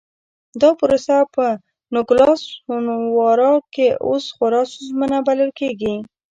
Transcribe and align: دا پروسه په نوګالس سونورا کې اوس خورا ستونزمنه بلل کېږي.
دا 0.61 0.69
پروسه 0.79 1.15
په 1.33 1.45
نوګالس 1.93 2.41
سونورا 2.65 3.53
کې 3.73 3.87
اوس 4.07 4.25
خورا 4.35 4.61
ستونزمنه 4.71 5.17
بلل 5.27 5.51
کېږي. 5.59 5.95